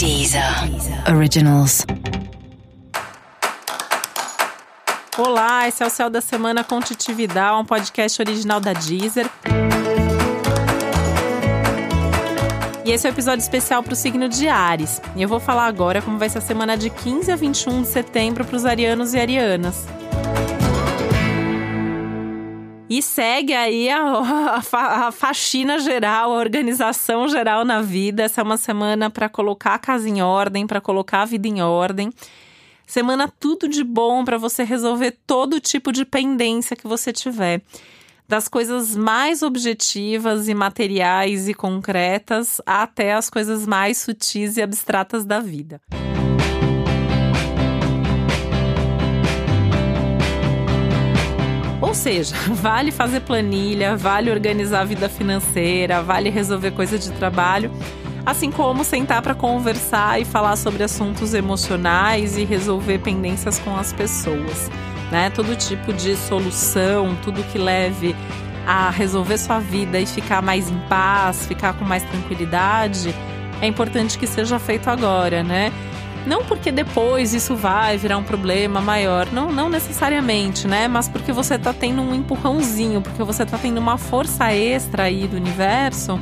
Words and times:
Deezer 0.00 0.42
Originals. 1.14 1.84
Olá, 5.18 5.68
esse 5.68 5.82
é 5.82 5.86
o 5.86 5.90
Céu 5.90 6.08
da 6.08 6.22
Semana 6.22 6.64
com 6.64 6.80
um 7.60 7.64
podcast 7.66 8.22
original 8.22 8.60
da 8.60 8.72
Deezer. 8.72 9.28
E 12.82 12.90
esse 12.90 13.06
é 13.06 13.10
o 13.10 13.12
um 13.12 13.14
episódio 13.14 13.42
especial 13.42 13.82
para 13.82 13.92
o 13.92 13.96
signo 13.96 14.26
de 14.26 14.48
Ares. 14.48 15.02
E 15.14 15.20
eu 15.20 15.28
vou 15.28 15.38
falar 15.38 15.66
agora 15.66 16.00
como 16.00 16.16
vai 16.16 16.30
ser 16.30 16.38
a 16.38 16.40
semana 16.40 16.78
de 16.78 16.88
15 16.88 17.30
a 17.30 17.36
21 17.36 17.82
de 17.82 17.88
setembro 17.88 18.42
para 18.42 18.56
os 18.56 18.64
arianos 18.64 19.12
e 19.12 19.20
arianas. 19.20 19.84
E 22.90 23.00
segue 23.00 23.54
aí 23.54 23.88
a, 23.88 24.02
a, 24.72 25.06
a, 25.06 25.12
faxina 25.12 25.78
geral, 25.78 26.32
a 26.32 26.38
organização 26.38 27.28
geral 27.28 27.64
na 27.64 27.80
vida. 27.80 28.24
Essa 28.24 28.40
é 28.40 28.44
uma 28.44 28.56
semana 28.56 29.08
para 29.08 29.28
colocar 29.28 29.74
a 29.74 29.78
casa 29.78 30.08
em 30.08 30.20
ordem, 30.20 30.66
para 30.66 30.80
colocar 30.80 31.22
a 31.22 31.24
vida 31.24 31.46
em 31.46 31.62
ordem. 31.62 32.12
Semana 32.84 33.32
tudo 33.38 33.68
de 33.68 33.84
bom 33.84 34.24
para 34.24 34.36
você 34.36 34.64
resolver 34.64 35.16
todo 35.24 35.60
tipo 35.60 35.92
de 35.92 36.04
pendência 36.04 36.74
que 36.74 36.88
você 36.88 37.12
tiver. 37.12 37.62
Das 38.26 38.48
coisas 38.48 38.96
mais 38.96 39.40
objetivas 39.44 40.48
e 40.48 40.54
materiais 40.54 41.48
e 41.48 41.54
concretas 41.54 42.60
até 42.66 43.14
as 43.14 43.30
coisas 43.30 43.68
mais 43.68 43.98
sutis 43.98 44.56
e 44.56 44.62
abstratas 44.62 45.24
da 45.24 45.38
vida. 45.38 45.80
Ou 51.90 51.94
seja, 51.94 52.36
vale 52.54 52.92
fazer 52.92 53.18
planilha, 53.18 53.96
vale 53.96 54.30
organizar 54.30 54.82
a 54.82 54.84
vida 54.84 55.08
financeira, 55.08 56.00
vale 56.00 56.30
resolver 56.30 56.70
coisa 56.70 56.96
de 56.96 57.10
trabalho, 57.10 57.68
assim 58.24 58.48
como 58.48 58.84
sentar 58.84 59.20
para 59.22 59.34
conversar 59.34 60.20
e 60.20 60.24
falar 60.24 60.54
sobre 60.54 60.84
assuntos 60.84 61.34
emocionais 61.34 62.38
e 62.38 62.44
resolver 62.44 63.00
pendências 63.00 63.58
com 63.58 63.76
as 63.76 63.92
pessoas, 63.92 64.70
né? 65.10 65.30
Todo 65.30 65.56
tipo 65.56 65.92
de 65.92 66.16
solução, 66.16 67.16
tudo 67.24 67.42
que 67.42 67.58
leve 67.58 68.14
a 68.64 68.88
resolver 68.90 69.36
sua 69.36 69.58
vida 69.58 69.98
e 69.98 70.06
ficar 70.06 70.40
mais 70.40 70.70
em 70.70 70.78
paz, 70.88 71.44
ficar 71.44 71.72
com 71.72 71.84
mais 71.84 72.04
tranquilidade, 72.04 73.12
é 73.60 73.66
importante 73.66 74.16
que 74.16 74.28
seja 74.28 74.60
feito 74.60 74.88
agora, 74.88 75.42
né? 75.42 75.72
Não 76.26 76.44
porque 76.44 76.70
depois 76.70 77.32
isso 77.32 77.56
vai 77.56 77.96
virar 77.96 78.18
um 78.18 78.22
problema 78.22 78.80
maior, 78.80 79.26
não, 79.32 79.50
não 79.50 79.68
necessariamente, 79.68 80.68
né? 80.68 80.86
Mas 80.86 81.08
porque 81.08 81.32
você 81.32 81.58
tá 81.58 81.72
tendo 81.72 82.02
um 82.02 82.14
empurrãozinho, 82.14 83.00
porque 83.00 83.22
você 83.22 83.44
tá 83.46 83.58
tendo 83.58 83.78
uma 83.78 83.96
força 83.96 84.52
extra 84.52 85.04
aí 85.04 85.26
do 85.26 85.36
universo 85.36 86.20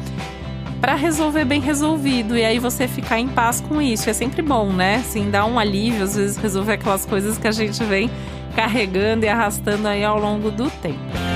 para 0.81 0.95
resolver 0.95 1.45
bem 1.45 1.61
resolvido 1.61 2.37
e 2.39 2.45
aí 2.45 2.59
você 2.59 2.87
ficar 2.87 3.19
em 3.19 3.29
paz 3.29 3.61
com 3.61 3.83
isso. 3.83 4.09
É 4.09 4.13
sempre 4.13 4.43
bom, 4.43 4.73
né? 4.73 4.97
Assim, 4.97 5.31
dá 5.31 5.45
um 5.45 5.59
alívio, 5.59 6.05
às 6.05 6.15
vezes 6.15 6.37
resolver 6.37 6.75
aquelas 6.75 7.05
coisas 7.05 7.37
que 7.37 7.49
a 7.49 7.53
gente 7.53 7.83
vem 7.85 8.11
carregando 8.55 9.25
e 9.25 9.29
arrastando 9.29 9.89
aí 9.89 10.05
ao 10.05 10.19
longo 10.19 10.51
do 10.51 10.71
tempo. 10.71 11.28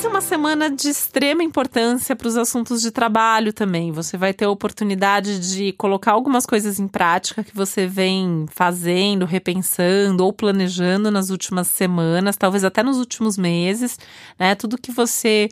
Essa 0.00 0.08
é 0.08 0.12
uma 0.12 0.22
semana 0.22 0.70
de 0.70 0.88
extrema 0.88 1.42
importância 1.42 2.16
para 2.16 2.26
os 2.26 2.34
assuntos 2.34 2.80
de 2.80 2.90
trabalho 2.90 3.52
também. 3.52 3.92
Você 3.92 4.16
vai 4.16 4.32
ter 4.32 4.46
a 4.46 4.50
oportunidade 4.50 5.38
de 5.38 5.72
colocar 5.72 6.12
algumas 6.12 6.46
coisas 6.46 6.80
em 6.80 6.88
prática 6.88 7.44
que 7.44 7.54
você 7.54 7.86
vem 7.86 8.46
fazendo, 8.50 9.26
repensando 9.26 10.24
ou 10.24 10.32
planejando 10.32 11.10
nas 11.10 11.28
últimas 11.28 11.68
semanas, 11.68 12.38
talvez 12.38 12.64
até 12.64 12.82
nos 12.82 12.96
últimos 12.96 13.36
meses, 13.36 13.98
né? 14.38 14.54
Tudo 14.54 14.80
que 14.80 14.90
você 14.90 15.50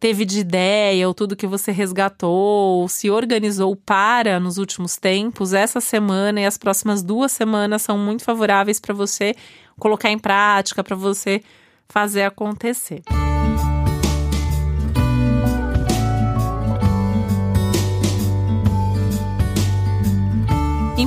teve 0.00 0.24
de 0.24 0.40
ideia 0.40 1.06
ou 1.06 1.12
tudo 1.12 1.36
que 1.36 1.46
você 1.46 1.70
resgatou 1.70 2.80
ou 2.80 2.88
se 2.88 3.10
organizou 3.10 3.76
para 3.76 4.40
nos 4.40 4.56
últimos 4.56 4.96
tempos, 4.96 5.52
essa 5.52 5.78
semana 5.78 6.40
e 6.40 6.46
as 6.46 6.56
próximas 6.56 7.02
duas 7.02 7.32
semanas 7.32 7.82
são 7.82 7.98
muito 7.98 8.24
favoráveis 8.24 8.80
para 8.80 8.94
você 8.94 9.34
colocar 9.78 10.08
em 10.08 10.18
prática, 10.18 10.82
para 10.82 10.96
você 10.96 11.42
fazer 11.86 12.22
acontecer. 12.22 13.02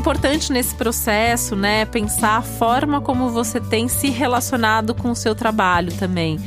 Importante 0.04 0.52
nesse 0.52 0.76
processo, 0.76 1.56
né, 1.56 1.86
pensar 1.86 2.36
a 2.36 2.42
forma 2.42 3.00
como 3.00 3.30
você 3.30 3.62
tem 3.62 3.88
se 3.88 4.10
relacionado 4.10 4.94
com 4.94 5.12
o 5.12 5.16
seu 5.16 5.34
trabalho 5.34 5.94
também. 5.94 6.38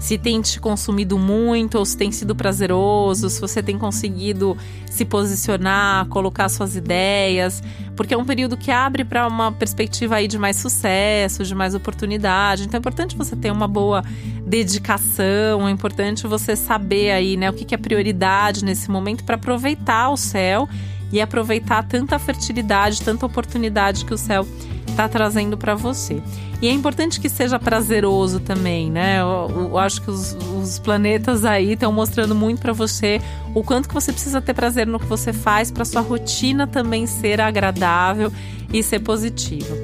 Se 0.00 0.18
tem 0.18 0.42
te 0.42 0.58
consumido 0.58 1.16
muito, 1.16 1.78
ou 1.78 1.86
se 1.86 1.96
tem 1.96 2.10
sido 2.10 2.34
prazeroso, 2.34 3.30
se 3.30 3.40
você 3.40 3.62
tem 3.62 3.78
conseguido 3.78 4.56
se 4.90 5.04
posicionar, 5.04 6.06
colocar 6.08 6.48
suas 6.48 6.74
ideias, 6.74 7.62
porque 7.94 8.14
é 8.14 8.18
um 8.18 8.24
período 8.24 8.56
que 8.56 8.72
abre 8.72 9.04
para 9.04 9.28
uma 9.28 9.52
perspectiva 9.52 10.16
aí 10.16 10.26
de 10.26 10.36
mais 10.36 10.56
sucesso, 10.56 11.44
de 11.44 11.54
mais 11.54 11.72
oportunidade. 11.72 12.64
Então 12.64 12.78
é 12.78 12.80
importante 12.80 13.16
você 13.16 13.36
ter 13.36 13.52
uma 13.52 13.68
boa 13.68 14.02
dedicação, 14.44 15.68
é 15.68 15.70
importante 15.70 16.26
você 16.26 16.56
saber 16.56 17.12
aí, 17.12 17.36
né, 17.36 17.48
o 17.48 17.52
que 17.52 17.76
é 17.76 17.78
prioridade 17.78 18.64
nesse 18.64 18.90
momento 18.90 19.22
para 19.22 19.36
aproveitar 19.36 20.10
o 20.10 20.16
céu 20.16 20.68
e 21.12 21.20
aproveitar 21.20 21.82
tanta 21.84 22.18
fertilidade, 22.18 23.02
tanta 23.02 23.26
oportunidade 23.26 24.04
que 24.04 24.14
o 24.14 24.18
céu 24.18 24.46
está 24.86 25.08
trazendo 25.08 25.56
para 25.56 25.74
você. 25.74 26.22
E 26.62 26.68
é 26.68 26.72
importante 26.72 27.20
que 27.20 27.28
seja 27.28 27.58
prazeroso 27.58 28.40
também, 28.40 28.90
né? 28.90 29.20
Eu, 29.20 29.68
eu 29.68 29.78
acho 29.78 30.00
que 30.00 30.10
os, 30.10 30.36
os, 30.62 30.78
planetas 30.78 31.44
aí 31.44 31.72
estão 31.72 31.92
mostrando 31.92 32.34
muito 32.34 32.60
para 32.60 32.72
você 32.72 33.20
o 33.54 33.62
quanto 33.62 33.88
que 33.88 33.94
você 33.94 34.12
precisa 34.12 34.40
ter 34.40 34.54
prazer 34.54 34.86
no 34.86 34.98
que 34.98 35.06
você 35.06 35.32
faz 35.32 35.70
para 35.70 35.84
sua 35.84 36.00
rotina 36.00 36.66
também 36.66 37.06
ser 37.06 37.40
agradável 37.40 38.32
e 38.72 38.82
ser 38.82 39.00
positiva. 39.00 39.76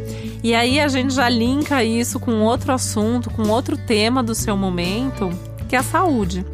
E 0.43 0.55
aí 0.55 0.81
a 0.81 0.89
gente 0.89 1.13
já 1.13 1.29
linka 1.29 1.85
isso 1.85 2.19
com 2.19 2.41
outro 2.41 2.73
assunto, 2.73 3.29
com 3.31 3.49
outro 3.49 3.77
tema 3.77 4.23
do 4.23 4.35
seu 4.35 4.57
momento, 4.57 5.31
que 5.69 5.77
é 5.77 5.81
a 5.81 5.83
saúde. 5.83 6.47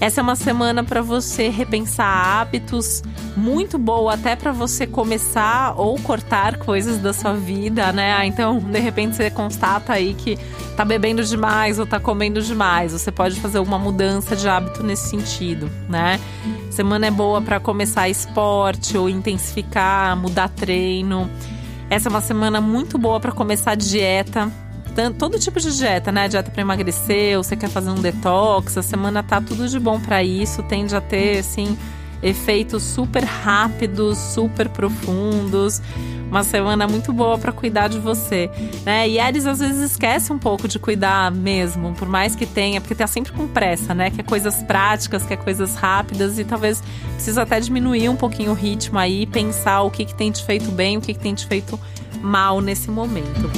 Essa 0.00 0.22
é 0.22 0.22
uma 0.22 0.34
semana 0.34 0.82
para 0.82 1.02
você 1.02 1.50
repensar 1.50 2.06
hábitos, 2.06 3.02
muito 3.36 3.76
boa 3.76 4.14
até 4.14 4.34
para 4.34 4.50
você 4.50 4.86
começar 4.86 5.74
ou 5.76 6.00
cortar 6.00 6.56
coisas 6.56 6.96
da 6.96 7.12
sua 7.12 7.34
vida, 7.34 7.92
né? 7.92 8.14
Ah, 8.14 8.24
então, 8.24 8.58
de 8.58 8.78
repente 8.78 9.14
você 9.14 9.30
constata 9.30 9.92
aí 9.92 10.14
que 10.14 10.38
tá 10.74 10.86
bebendo 10.86 11.22
demais 11.22 11.78
ou 11.78 11.84
tá 11.84 12.00
comendo 12.00 12.40
demais. 12.40 12.92
Você 12.92 13.12
pode 13.12 13.38
fazer 13.38 13.58
uma 13.58 13.78
mudança 13.78 14.34
de 14.34 14.48
hábito 14.48 14.82
nesse 14.82 15.10
sentido, 15.10 15.70
né? 15.86 16.18
Semana 16.70 17.06
é 17.06 17.10
boa 17.10 17.42
para 17.42 17.60
começar 17.60 18.08
esporte 18.08 18.96
ou 18.96 19.06
intensificar, 19.06 20.16
mudar 20.16 20.48
treino. 20.48 21.30
Essa 21.90 22.08
é 22.08 22.10
uma 22.10 22.22
semana 22.22 22.58
muito 22.58 22.96
boa 22.96 23.20
para 23.20 23.32
começar 23.32 23.74
dieta 23.74 24.50
todo 25.08 25.38
tipo 25.38 25.60
de 25.60 25.76
dieta, 25.76 26.10
né? 26.10 26.28
Dieta 26.28 26.50
para 26.50 26.60
emagrecer, 26.60 27.36
você 27.36 27.56
quer 27.56 27.70
fazer 27.70 27.90
um 27.90 28.00
detox, 28.00 28.76
a 28.76 28.82
semana 28.82 29.22
tá 29.22 29.40
tudo 29.40 29.68
de 29.68 29.78
bom 29.78 30.00
para 30.00 30.22
isso, 30.22 30.62
tende 30.64 30.94
a 30.94 31.00
ter 31.00 31.38
assim 31.38 31.78
efeitos 32.22 32.82
super 32.82 33.24
rápidos, 33.24 34.18
super 34.18 34.68
profundos. 34.68 35.80
Uma 36.28 36.44
semana 36.44 36.86
muito 36.86 37.12
boa 37.12 37.36
para 37.36 37.50
cuidar 37.50 37.88
de 37.88 37.98
você, 37.98 38.48
né? 38.84 39.08
E 39.08 39.18
Ares 39.18 39.46
às 39.46 39.58
vezes 39.58 39.90
esquece 39.90 40.32
um 40.32 40.38
pouco 40.38 40.68
de 40.68 40.78
cuidar 40.78 41.32
mesmo, 41.32 41.92
por 41.94 42.08
mais 42.08 42.36
que 42.36 42.46
tenha, 42.46 42.80
porque 42.80 42.94
tá 42.94 43.06
sempre 43.08 43.32
com 43.32 43.48
pressa, 43.48 43.94
né? 43.94 44.10
Quer 44.10 44.22
coisas 44.22 44.62
práticas, 44.62 45.26
quer 45.26 45.38
coisas 45.38 45.74
rápidas 45.74 46.38
e 46.38 46.44
talvez 46.44 46.82
precisa 47.14 47.42
até 47.42 47.58
diminuir 47.58 48.08
um 48.08 48.16
pouquinho 48.16 48.52
o 48.52 48.54
ritmo 48.54 48.96
aí, 48.96 49.26
pensar 49.26 49.82
o 49.82 49.90
que, 49.90 50.04
que 50.04 50.14
tem 50.14 50.30
te 50.30 50.44
feito 50.44 50.70
bem, 50.70 50.98
o 50.98 51.00
que, 51.00 51.14
que 51.14 51.20
tem 51.20 51.34
te 51.34 51.46
feito 51.46 51.78
mal 52.22 52.60
nesse 52.60 52.90
momento. 52.92 53.50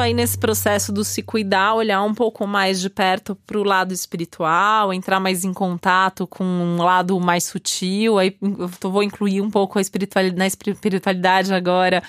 Aí 0.00 0.14
nesse 0.14 0.38
processo 0.38 0.92
do 0.92 1.04
se 1.04 1.22
cuidar, 1.22 1.74
olhar 1.74 2.02
um 2.02 2.14
pouco 2.14 2.46
mais 2.46 2.80
de 2.80 2.88
perto 2.90 3.36
para 3.46 3.58
o 3.58 3.62
lado 3.62 3.92
espiritual, 3.92 4.92
entrar 4.92 5.20
mais 5.20 5.44
em 5.44 5.52
contato 5.52 6.26
com 6.26 6.44
um 6.44 6.82
lado 6.82 7.18
mais 7.20 7.44
sutil. 7.44 8.18
Aí 8.18 8.36
eu 8.40 8.90
vou 8.90 9.02
incluir 9.02 9.40
um 9.40 9.50
pouco 9.50 9.78
a 9.78 9.82
espiritualidade, 9.82 10.38
na 10.38 10.46
espiritualidade 10.46 11.52
agora. 11.52 12.02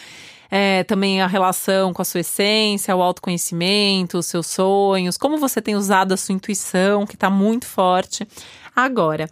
É, 0.53 0.83
também 0.83 1.21
a 1.21 1.27
relação 1.27 1.93
com 1.93 2.01
a 2.01 2.05
sua 2.05 2.19
essência, 2.19 2.93
o 2.93 3.01
autoconhecimento, 3.01 4.17
os 4.17 4.25
seus 4.25 4.47
sonhos, 4.47 5.17
como 5.17 5.37
você 5.37 5.61
tem 5.61 5.75
usado 5.75 6.13
a 6.13 6.17
sua 6.17 6.35
intuição, 6.35 7.05
que 7.05 7.15
está 7.15 7.29
muito 7.29 7.65
forte 7.65 8.27
agora. 8.75 9.29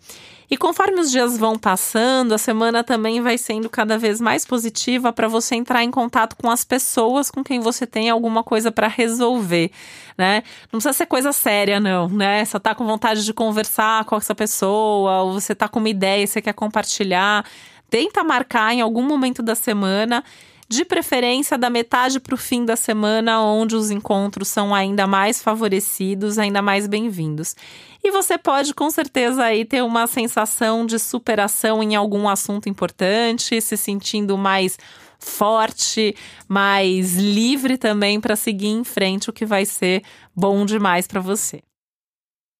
E 0.51 0.57
conforme 0.57 0.99
os 0.99 1.11
dias 1.11 1.37
vão 1.37 1.59
passando, 1.59 2.33
a 2.33 2.37
semana 2.37 2.83
também 2.83 3.21
vai 3.21 3.37
sendo 3.37 3.69
cada 3.69 3.99
vez 3.99 4.19
mais 4.19 4.45
positiva 4.45 5.13
para 5.13 5.27
você 5.27 5.55
entrar 5.55 5.83
em 5.83 5.91
contato 5.91 6.35
com 6.35 6.49
as 6.49 6.63
pessoas 6.63 7.29
com 7.29 7.43
quem 7.43 7.59
você 7.59 7.85
tem 7.85 8.09
alguma 8.09 8.43
coisa 8.43 8.71
para 8.71 8.87
resolver, 8.87 9.69
né? 10.17 10.41
Não 10.71 10.79
precisa 10.79 10.93
ser 10.93 11.05
coisa 11.05 11.31
séria, 11.31 11.79
não, 11.79 12.09
né? 12.09 12.43
Só 12.45 12.57
tá 12.57 12.73
com 12.73 12.83
vontade 12.83 13.23
de 13.23 13.31
conversar 13.31 14.05
com 14.05 14.15
essa 14.15 14.33
pessoa, 14.33 15.21
ou 15.21 15.33
você 15.33 15.53
tá 15.53 15.67
com 15.67 15.77
uma 15.77 15.89
ideia 15.89 16.23
e 16.23 16.27
você 16.27 16.41
quer 16.41 16.53
compartilhar. 16.53 17.45
Tenta 17.87 18.23
marcar 18.23 18.73
em 18.73 18.81
algum 18.81 19.03
momento 19.03 19.43
da 19.43 19.53
semana 19.53 20.23
de 20.69 20.85
preferência 20.85 21.57
da 21.57 21.67
metade 21.67 22.19
para 22.19 22.35
o 22.35 22.37
fim 22.37 22.63
da 22.63 22.75
semana, 22.75 23.41
onde 23.41 23.75
os 23.75 23.89
encontros 23.89 24.47
são 24.47 24.73
ainda 24.73 25.07
mais 25.07 25.41
favorecidos, 25.41 26.37
ainda 26.37 26.61
mais 26.61 26.85
bem-vindos. 26.85 27.55
E 28.03 28.11
você 28.11 28.37
pode 28.37 28.75
com 28.75 28.89
certeza 28.91 29.43
aí 29.43 29.65
ter 29.65 29.83
uma 29.83 30.05
sensação 30.05 30.85
de 30.85 30.99
superação 30.99 31.81
em 31.81 31.95
algum 31.95 32.29
assunto 32.29 32.69
importante, 32.69 33.59
se 33.59 33.75
sentindo 33.75 34.37
mais 34.37 34.77
forte, 35.17 36.15
mais 36.47 37.15
livre 37.15 37.75
também 37.75 38.21
para 38.21 38.35
seguir 38.35 38.67
em 38.67 38.83
frente, 38.83 39.29
o 39.29 39.33
que 39.33 39.47
vai 39.47 39.65
ser 39.65 40.03
bom 40.35 40.65
demais 40.65 41.07
para 41.07 41.19
você. 41.19 41.61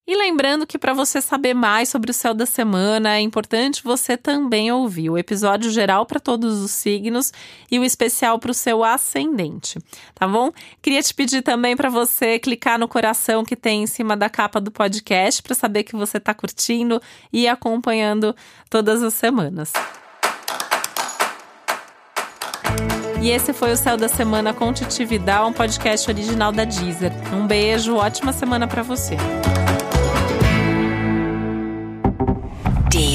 E 0.10 0.18
lembrando 0.18 0.66
que 0.66 0.80
para 0.80 0.92
você 0.92 1.22
saber 1.22 1.54
mais 1.54 1.88
sobre 1.88 2.10
o 2.10 2.14
céu 2.16 2.34
da 2.34 2.48
semana, 2.48 3.14
é 3.14 3.22
importante 3.22 3.84
você 3.84 4.18
também 4.18 4.72
ouvir 4.72 5.08
o 5.12 5.20
episódio 5.20 5.70
geral 5.70 6.04
para 6.04 6.20
todos 6.20 6.64
os 6.64 6.72
signos 6.72 7.32
e 7.70 7.78
o 7.78 7.84
especial 7.84 8.40
para 8.40 8.50
o 8.50 8.54
seu 8.56 8.84
ascendente, 8.84 9.78
tá 10.16 10.28
bom? 10.28 10.52
Queria 10.82 11.04
te 11.04 11.14
pedir 11.14 11.44
também 11.44 11.78
para 11.78 11.92
você 11.92 12.40
clicar 12.40 12.80
no 12.80 12.88
coração 12.88 13.46
que 13.46 13.56
tem 13.56 13.84
em 13.84 13.86
cima 13.86 14.18
da 14.18 14.32
capa 14.32 14.60
do 14.60 14.72
podcast 14.72 15.44
para 15.44 15.54
saber 15.54 15.84
que 15.84 15.96
você 15.96 16.18
está 16.18 16.34
curtindo 16.34 17.00
e 17.32 17.48
acompanhando 17.48 18.36
todas 18.68 19.04
as 19.04 19.14
semanas. 19.14 19.72
E 23.22 23.30
esse 23.30 23.54
foi 23.54 23.74
o 23.74 23.78
Céu 23.78 23.96
da 23.96 24.08
Semana 24.08 24.56
com 24.56 24.74
Titi 24.74 25.06
Vidal, 25.06 25.50
um 25.50 25.54
podcast 25.54 26.10
original 26.10 26.52
da 26.52 26.64
Deezer. 26.64 27.12
Um 27.32 27.46
beijo, 27.46 27.96
ótima 27.96 28.34
semana 28.34 28.68
para 28.68 28.82
você. 28.82 29.16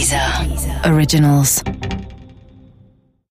Deezer. 0.04 0.84
Originals. 0.84 1.62